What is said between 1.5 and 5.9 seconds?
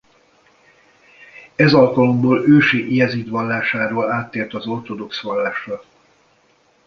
Ez alkalomból ősi jezid vallásáról áttért az ortodox vallásra.